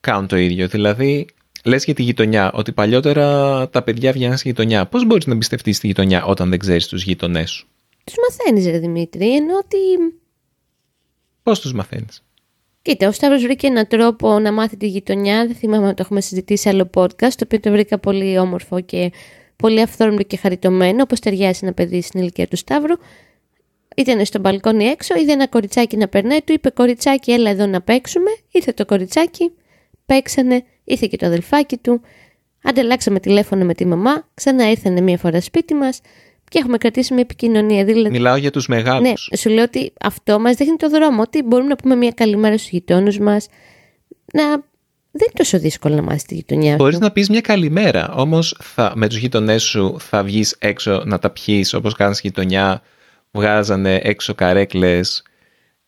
[0.00, 0.68] κάνουν το ίδιο.
[0.68, 1.26] Δηλαδή,
[1.64, 4.86] λες για τη γειτονιά, ότι παλιότερα τα παιδιά βγαίνουν στη γειτονιά.
[4.86, 7.68] Πώς μπορείς να εμπιστευτείς τη γειτονιά όταν δεν ξέρεις τους γειτονές σου;
[8.04, 9.76] Τους μαθαίνεις ρε Δημήτρη, ενώ ότι...
[11.42, 12.24] Πώς τους μαθαίνεις;
[12.82, 15.46] Κοίτα, ο Σταύρος βρήκε έναν τρόπο να μάθει τη γειτονιά.
[15.46, 18.80] Δεν θυμάμαι αν το έχουμε συζητήσει σε άλλο podcast, το οποίο το βρήκα πολύ όμορφο
[18.80, 19.12] και
[19.56, 22.94] πολύ αυθόρμητο και χαριτωμένο, όπως ταιριάζει ένα παιδί στην ηλικία του Σταύρου.
[23.96, 27.80] Ήταν στο μπαλκόνι έξω, είδε ένα κοριτσάκι να περνάει, του είπε κοριτσάκι έλα εδώ να
[27.80, 29.52] παίξουμε, ήρθε το κοριτσάκι,
[30.06, 32.00] παίξανε, ήρθε και το αδελφάκι του,
[32.62, 36.00] ανταλλάξαμε τηλέφωνο με τη μαμά, ξανά ήρθανε μία φορά σπίτι μας
[36.50, 37.84] και έχουμε κρατήσει μια επικοινωνία.
[37.84, 39.28] Δηλαδή, Μιλάω για τους μεγάλους.
[39.30, 42.58] Ναι, σου λέω ότι αυτό μας δείχνει το δρόμο, ότι μπορούμε να πούμε μια καλημέρα
[42.58, 43.46] στους γειτόνους μας,
[44.32, 44.44] να
[45.12, 48.12] δεν είναι τόσο δύσκολο να μάθεις τη γειτονιά Μπορείς να πεις μια καλημέρα.
[48.14, 48.60] Όμως
[48.94, 52.82] με τους γειτονές σου θα βγεις έξω να τα πιεις όπως κάνεις γειτονιά
[53.30, 55.22] βγάζανε έξω καρέκλες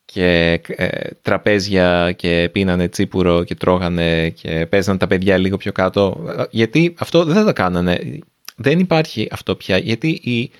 [0.05, 0.88] και ε,
[1.22, 6.25] τραπέζια και πίνανε τσίπουρο και τρώγανε και παίζανε τα παιδιά λίγο πιο κάτω.
[6.51, 8.18] Γιατί αυτό δεν θα το κάνανε.
[8.57, 9.79] Δεν υπάρχει αυτό πια.
[9.79, 10.51] Γιατί οι,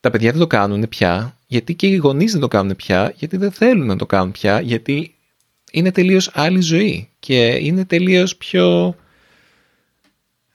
[0.00, 1.38] τα παιδιά δεν το κάνουν πια.
[1.46, 3.12] Γιατί και οι γονείς δεν το κάνουν πια.
[3.16, 4.60] Γιατί δεν θέλουν να το κάνουν πια.
[4.60, 5.14] Γιατί
[5.72, 7.08] είναι τελείως άλλη ζωή.
[7.18, 8.96] Και είναι τελείως πιο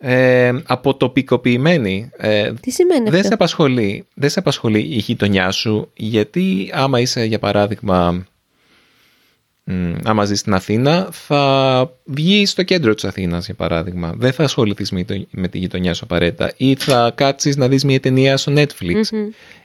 [0.03, 2.09] ε, αποτοπικοποιημένη.
[2.17, 6.99] Ε, Τι σημαίνει δεν αυτό; Σε απασχολεί, δεν σε απασχολεί η γειτονιά σου, γιατί άμα
[6.99, 8.25] είσαι για παράδειγμα,
[10.03, 14.13] άμα ζεις στην Αθήνα, θα βγει στο κέντρο της Αθήνας για παράδειγμα.
[14.17, 14.91] Δεν θα ασχοληθείς
[15.31, 16.53] με, τη γειτονιά σου απαραίτητα.
[16.57, 19.01] Ή θα κάτσεις να δεις μια ταινία στο Netflix.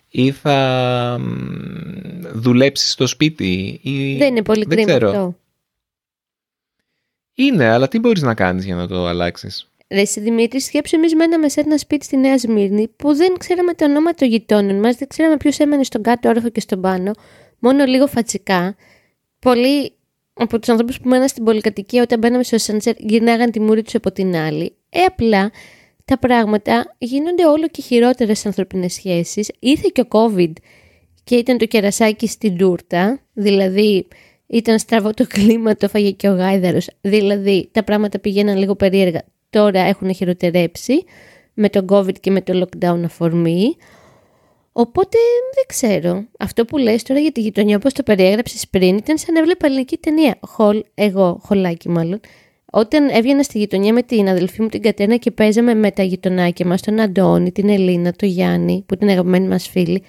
[0.08, 1.20] Ή θα
[2.32, 3.80] δουλέψεις στο σπίτι.
[3.82, 4.16] Ή...
[4.16, 5.36] Δεν είναι πολύ κρίμα αυτό.
[7.34, 11.14] Είναι, αλλά τι μπορείς να κάνεις για να το αλλάξεις; Ρε σε Δημήτρη, σκέψου εμείς
[11.14, 14.96] μέναμε σε ένα σπίτι στη Νέα Σμύρνη που δεν ξέραμε το όνομα των γειτόνων μας,
[14.96, 17.10] δεν ξέραμε ποιος έμενε στον κάτω όροφο και στον πάνω,
[17.58, 18.76] μόνο λίγο φατσικά.
[19.38, 19.92] Πολλοί
[20.36, 23.94] από τους ανθρώπους που μέναν στην πολυκατοικία όταν μπαίναμε στο σαντσέρ γυρνάγαν τη μούρη τους
[23.94, 24.76] από την άλλη.
[24.90, 25.50] Ε, απλά
[26.04, 29.50] τα πράγματα γίνονται όλο και χειρότερα στι ανθρωπινέ σχέσεις.
[29.58, 30.52] Ήρθε και ο COVID
[31.24, 34.06] και ήταν το κερασάκι στην τούρτα, δηλαδή
[34.46, 39.22] ήταν στραβό το κλίμα, το φάγε και ο γάιδαρος, δηλαδή τα πράγματα πηγαίναν λίγο περίεργα
[39.50, 41.04] τώρα έχουν χειροτερέψει
[41.54, 43.76] με το COVID και με το lockdown αφορμή.
[44.78, 45.18] Οπότε
[45.54, 46.24] δεν ξέρω.
[46.38, 49.66] Αυτό που λες τώρα για τη γειτονιά όπως το περιέγραψες πριν ήταν σαν να έβλεπα
[49.66, 50.38] ελληνική ταινία.
[50.40, 52.20] Χολ, εγώ, χολάκι μάλλον.
[52.72, 56.66] Όταν έβγαινα στη γειτονιά με την αδελφή μου την Κατένα και παίζαμε με τα γειτονάκια
[56.66, 60.02] μας, τον Αντώνη, την Ελίνα, τον Γιάννη, που ήταν αγαπημένοι μας φίλοι,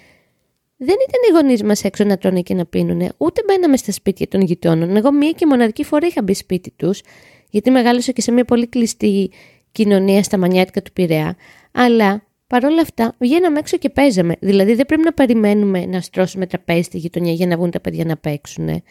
[0.76, 4.28] δεν ήταν οι γονείς μας έξω να τρώνε και να πίνουνε, ούτε μπαίναμε στα σπίτια
[4.28, 4.96] των γειτόνων.
[4.96, 7.00] Εγώ μία και μοναδική φορά είχα μπει σπίτι τους
[7.50, 9.30] γιατί μεγάλωσα και σε μια πολύ κλειστή
[9.72, 11.36] κοινωνία στα μανιάτικα του Πειραιά.
[11.72, 14.34] Αλλά παρόλα αυτά βγαίναμε έξω και παίζαμε.
[14.40, 18.04] Δηλαδή δεν πρέπει να περιμένουμε να στρώσουμε τραπέζι στη γειτονιά για να βγουν τα παιδιά
[18.04, 18.82] να παίξουν.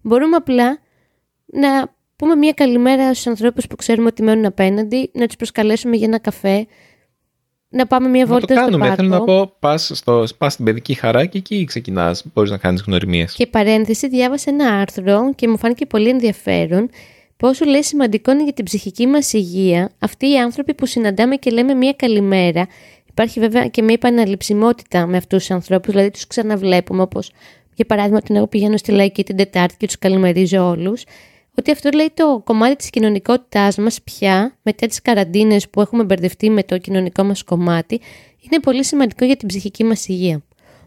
[0.00, 0.78] Μπορούμε απλά
[1.46, 6.06] να πούμε μια καλημέρα στους ανθρώπους που ξέρουμε ότι μένουν απέναντι, να τους προσκαλέσουμε για
[6.06, 6.66] ένα καφέ,
[7.68, 8.70] να πάμε μια βόλτα στο πάρκο.
[8.70, 8.94] το κάνουμε.
[8.94, 12.82] Θέλω να πω, πας, στο, πας στην παιδική χαρά και εκεί ξεκινάς, μπορείς να κάνεις
[12.86, 13.34] γνωριμίες.
[13.34, 16.90] Και παρένθεση, διάβασα ένα άρθρο και μου φάνηκε πολύ ενδιαφέρον
[17.36, 21.50] πόσο λέει σημαντικό είναι για την ψυχική μας υγεία αυτοί οι άνθρωποι που συναντάμε και
[21.50, 22.66] λέμε μία καλημέρα.
[23.16, 27.30] Υπάρχει βέβαια και μια επαναληψιμότητα με αυτούς τους ανθρώπους, δηλαδή τους ξαναβλέπουμε όπως
[27.74, 31.04] για παράδειγμα όταν εγώ πηγαίνω στη Λαϊκή την Τετάρτη και τους καλημερίζω όλους,
[31.58, 36.50] ότι αυτό λέει το κομμάτι της κοινωνικότητάς μας πια, μετά τις καραντίνες που έχουμε μπερδευτεί
[36.50, 38.00] με το κοινωνικό μας κομμάτι,
[38.40, 40.42] είναι πολύ σημαντικό για την ψυχική μας υγεία.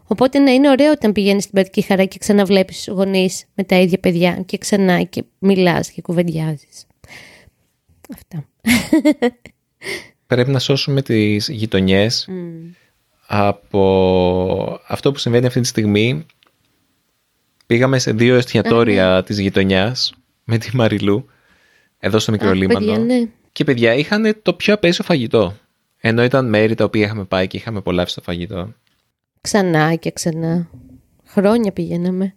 [0.06, 3.98] Οπότε να είναι ωραίο όταν πηγαίνεις στην παιδική χαρά και ξαναβλέπεις γονείς με τα ίδια
[3.98, 6.86] παιδιά και ξανά και μιλάς και κουβεντιάζεις.
[8.14, 8.48] Αυτά.
[10.28, 12.28] Πρέπει να σώσουμε τις γειτονιές
[13.26, 16.26] από αυτό που συμβαίνει αυτή τη στιγμή.
[17.66, 19.22] Πήγαμε σε δύο εστιατόρια ναι.
[19.22, 20.14] της γειτονιάς
[20.44, 21.26] με τη Μαριλού,
[21.98, 22.96] εδώ στο μικρό λίμανο.
[22.96, 23.28] Ναι.
[23.52, 25.56] Και παιδιά είχαν το πιο απέσιο φαγητό.
[26.00, 28.72] Ενώ ήταν μέρη τα οποία είχαμε πάει και είχαμε πολλά στο φαγητό.
[29.40, 30.70] Ξανά και ξανά.
[31.24, 32.34] Χρόνια πηγαίναμε.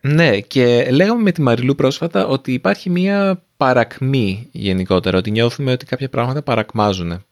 [0.00, 5.84] Ναι, και λέγαμε με τη Μαριλού πρόσφατα ότι υπάρχει μία παρακμή γενικότερα, ότι νιώθουμε ότι
[5.84, 7.24] κάποια πράγματα παρακμάζουν.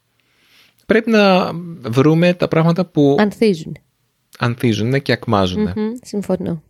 [0.87, 3.77] Πρέπει να βρούμε τα πράγματα που Ανθίζουν.
[4.39, 5.63] ανθίζουν και ακμάζουν.
[5.63, 6.63] Μμμ, συμφωνώ.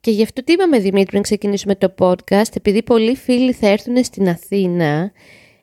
[0.00, 4.04] Και γι' αυτό τι είπαμε Δημήτρη πριν ξεκινήσουμε το podcast, επειδή πολλοί φίλοι θα έρθουν
[4.04, 5.12] στην Αθήνα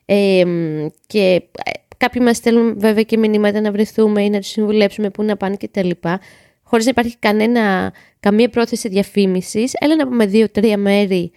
[0.04, 4.48] ε, μ, και ε, κάποιοι μας στέλνουν βέβαια και μηνύματα να βρεθούμε ή να τους
[4.48, 6.20] συμβουλέψουμε πού να πάνε και τα λοιπά,
[6.62, 11.32] χωρίς να υπάρχει κανένα, καμία πρόθεση διαφήμισης, έλα να πούμε δύο-τρία μέρη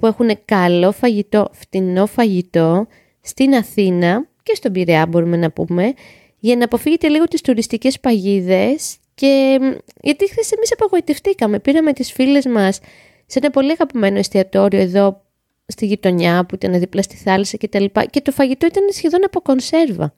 [0.00, 2.86] που έχουν καλό φαγητό, φτηνό φαγητό
[3.20, 5.92] στην Αθήνα και στον Πειραιά μπορούμε να πούμε,
[6.38, 8.96] για να αποφύγετε λίγο τις τουριστικές παγίδες.
[9.14, 9.64] Και μ,
[10.02, 11.58] γιατί χθες εμείς απογοητευτήκαμε.
[11.58, 12.80] Πήραμε τις φίλες μας
[13.26, 15.22] σε ένα πολύ αγαπημένο εστιατόριο εδώ
[15.66, 19.24] στη γειτονιά που ήταν δίπλα στη θάλασσα και τα λοιπά και το φαγητό ήταν σχεδόν
[19.24, 20.14] από κονσέρβα.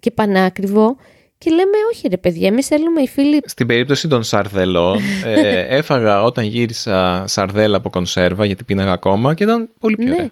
[0.00, 0.96] Και πανάκριβο
[1.44, 6.22] και λέμε όχι ρε παιδιά, εμείς θέλουμε οι φίλοι Στην περίπτωση των σαρδελών, ε, έφαγα
[6.22, 10.22] όταν γύρισα σαρδέλα από κονσέρβα γιατί πίναγα ακόμα και ήταν πολύ πιο ωραία.
[10.22, 10.30] Ναι.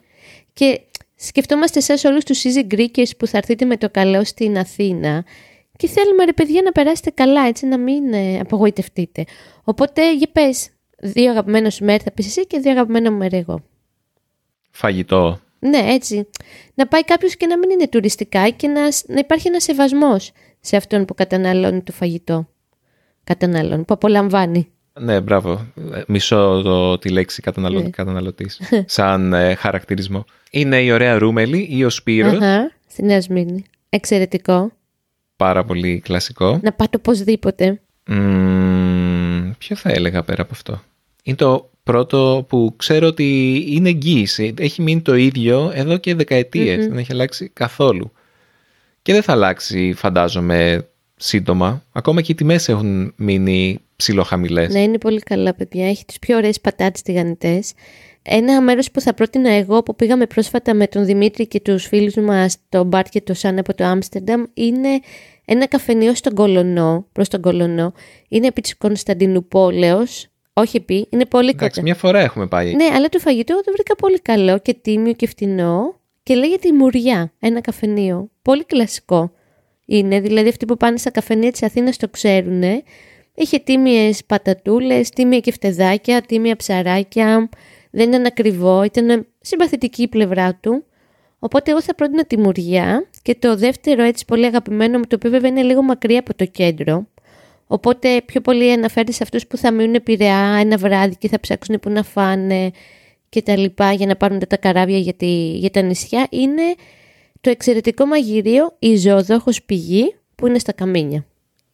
[0.52, 0.80] Και
[1.16, 5.24] σκεφτόμαστε εσάς όλους τους easy Greekers που θα έρθετε με το καλό στην Αθήνα
[5.76, 9.24] και θέλουμε ρε παιδιά να περάσετε καλά έτσι να μην ε, απογοητευτείτε.
[9.64, 10.68] Οπότε για πες,
[10.98, 13.62] δύο αγαπημένα σου μέρη θα πεις εσύ και δύο αγαπημένα μου μέρη εγώ.
[14.70, 15.40] Φαγητό.
[15.58, 16.28] Ναι, έτσι.
[16.74, 20.32] Να πάει κάποιος και να μην είναι τουριστικά και να, να υπάρχει ένας σεβασμός
[20.68, 22.48] σε αυτόν που καταναλώνει το φαγητό.
[23.24, 24.68] Καταναλώνει, που απολαμβάνει.
[25.00, 25.66] Ναι, μπράβο.
[25.92, 27.80] Ε, Μισώ το, τη λέξη καταναλω...
[27.80, 27.90] Ναι.
[27.90, 30.24] καταναλωτής σαν ε, χαρακτηρισμό.
[30.50, 33.64] Είναι η ωραία Ρούμελη ή ο Σπύρος; Αχα, στη Νέα Σμύρνη.
[33.88, 34.72] Εξαιρετικό.
[35.36, 36.60] Πάρα πολύ κλασικό.
[36.62, 37.80] Να πάτε οπωσδήποτε.
[38.06, 40.82] Μμμ, ποιο θα έλεγα πέρα από αυτό;
[41.22, 44.54] Είναι το πρώτο που ξέρω ότι είναι εγγύηση.
[44.58, 46.86] Έχει μείνει το ίδιο εδώ και δεκαετίες.
[46.86, 48.12] Δεν έχει αλλάξει καθόλου.
[49.08, 51.82] Και δεν θα αλλάξει φαντάζομαι σύντομα.
[51.92, 54.72] Ακόμα και οι τιμές έχουν μείνει ψηλοχαμηλές.
[54.72, 55.88] Ναι, είναι πολύ καλά, παιδιά.
[55.88, 57.72] Έχει τις πιο ωραίες πατάτες τηγανιτές.
[58.22, 62.14] Ένα μέρος που θα πρότεινα εγώ που πήγαμε πρόσφατα με τον Δημήτρη και τους φίλους
[62.14, 65.00] μας το Μπάρ και το Σαν από το Άμστερνταμ είναι
[65.44, 67.92] ένα καφενείο στον Κολονό, προς τον Κολονό.
[68.28, 70.26] Είναι επί της Κωνσταντινούπολεως.
[70.52, 71.82] Όχι επί, είναι πολύ Εντάξει, κοντά.
[71.82, 72.74] μια φορά έχουμε πάει.
[72.74, 75.97] Ναι, αλλά το φαγητό το βρήκα πολύ καλό και τίμιο και φτηνό
[76.28, 78.30] και λέγεται η Μουριά, ένα καφενείο.
[78.42, 79.32] Πολύ κλασικό
[79.84, 82.62] είναι, δηλαδή αυτοί που πάνε στα καφενεία της Αθήνας το ξέρουν.
[83.34, 87.48] Είχε τίμιες πατατούλες, τίμια κεφτεδάκια, τίμια ψαράκια,
[87.90, 90.84] δεν ήταν ακριβό, ήταν συμπαθητική η πλευρά του.
[91.38, 95.30] Οπότε εγώ θα πρότεινα τη Μουριά και το δεύτερο έτσι πολύ αγαπημένο μου, το οποίο
[95.30, 97.06] βέβαια είναι λίγο μακριά από το κέντρο.
[97.66, 101.80] Οπότε πιο πολύ αναφέρεται σε αυτούς που θα μείνουν πειραιά ένα βράδυ και θα ψάξουν
[101.80, 102.70] που να φάνε
[103.28, 106.62] και τα λοιπά για να πάρουν τα καράβια για, τη- για τα νησιά είναι
[107.40, 111.24] το εξαιρετικό μαγειρίο η Ζωοδόχος Πηγή που είναι στα Καμίνια.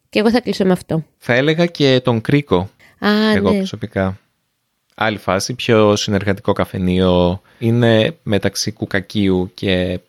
[0.09, 1.03] Και εγώ θα κλείσω με αυτό.
[1.17, 3.57] Θα έλεγα και τον Κρίκο, Α, εγώ ναι.
[3.57, 4.19] προσωπικά.
[4.95, 7.41] Άλλη φάση, πιο συνεργατικό καφενείο.
[7.59, 9.99] Είναι μεταξύ Κουκακίου και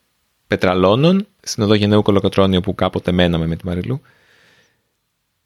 [0.47, 4.01] Πετραλώνων, στην οδό Γενναίου Κολοκοτρώνιο που κάποτε μέναμε με τη Μαριλού.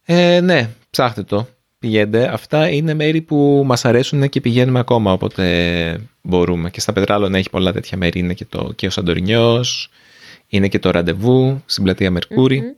[0.04, 1.46] Ε, ναι, ψάχτε το.
[1.80, 2.32] Πηγαίνετε.
[2.32, 6.70] Αυτά είναι μέρη που μας αρέσουν και πηγαίνουμε ακόμα όποτε μπορούμε.
[6.70, 8.18] Και στα Πετράλωνα έχει πολλά τέτοια μέρη.
[8.18, 9.90] Είναι και, το, και ο Σαντορινιός,
[10.46, 12.76] είναι και το Ραντεβού στην πλατεία Μερκούρη,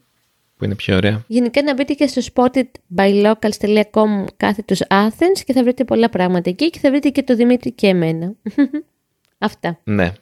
[0.57, 1.25] που είναι πιο ωραία.
[1.27, 6.79] Γενικά να μπείτε και στο spotedbylocals.com κάθετος Athens και θα βρείτε πολλά πράγματα εκεί και
[6.79, 8.33] θα βρείτε και το Δημήτρη και εμένα.
[9.38, 9.79] Αυτά.
[9.85, 10.12] Ναι.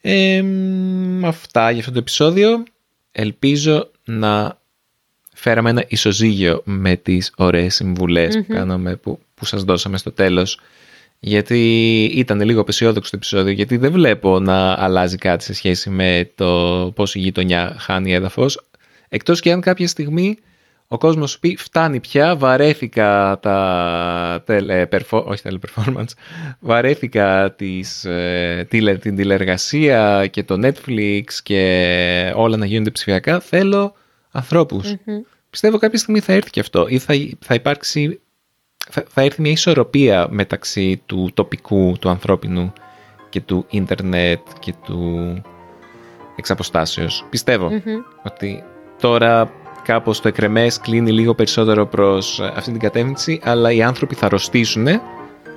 [0.00, 2.62] Ε, μ, αυτά για αυτό το επεισόδιο.
[3.12, 4.60] Ελπίζω να
[5.38, 10.60] φέραμε ένα ισοζύγιο με τις ωραίες συμβουλές που, κάναμε, που, που σας δώσαμε στο τέλος.
[11.20, 16.30] Γιατί ήταν λίγο απεσιόδοξο το επεισόδιο, γιατί δεν βλέπω να αλλάζει κάτι σε σχέση με
[16.34, 16.46] το
[16.94, 18.68] πώς η γειτονιά χάνει έδαφος.
[19.08, 20.38] Εκτός και αν κάποια στιγμή
[20.88, 26.12] ο κόσμος σου πει φτάνει πια, βαρέθηκα τα τελε, perfo- όχι teleperformance,
[26.60, 33.94] βαρέθηκα τις, ε, τηλε- την τηλεργασία και το Netflix και όλα να γίνονται ψηφιακά, θέλω
[34.36, 34.94] ανθρώπους.
[35.50, 38.20] Πιστεύω κάποια στιγμή θα έρθει και αυτό ή θα, θα υπάρξει,
[38.90, 42.72] θα, θα έρθει μια ισορροπία μεταξύ του τοπικού, του ανθρώπινου
[43.28, 45.42] και του ίντερνετ και του
[46.36, 47.26] εξαποστάσεως.
[47.30, 47.70] Πιστεύω
[48.24, 48.64] ότι
[49.00, 49.50] τώρα
[49.82, 54.26] κάπως το εκρεμές κλείνει λίγο περισσότερο προς ε, αυτή την κατεύθυνση, αλλά οι άνθρωποι θα
[54.26, 54.86] αρρωστήσουν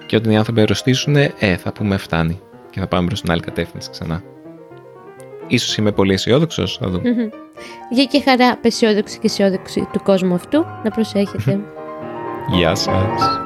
[0.06, 2.40] και όταν οι άνθρωποι αρρωστήσουν, ε, θα πούμε φτάνει
[2.70, 4.24] και θα πάμε προς την άλλη κατεύθυνση ξανά.
[5.48, 7.30] Ίσως είμαι πολύ αισιόδοξος, θα δούμε.
[7.90, 10.66] Γεια και χαρά, πεσιόδοξη και αισιόδοξη του κόσμου αυτού.
[10.84, 11.60] Να προσέχετε.
[12.52, 13.40] Γεια σας.